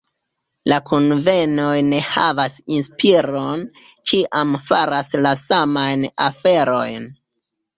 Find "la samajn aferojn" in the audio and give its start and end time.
5.27-7.07